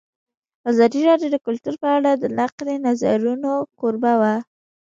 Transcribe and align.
ازادي 0.71 1.01
راډیو 1.09 1.29
د 1.33 1.37
کلتور 1.45 1.75
په 1.83 1.87
اړه 1.97 2.11
د 2.15 2.25
نقدي 2.39 2.75
نظرونو 2.85 3.51
کوربه 3.79 4.13
وه. 4.21 4.35